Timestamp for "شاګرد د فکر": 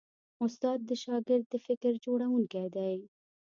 1.03-1.93